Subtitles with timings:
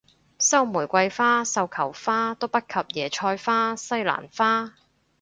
[0.39, 4.73] 收玫瑰花繡球花都不及椰菜花西蘭花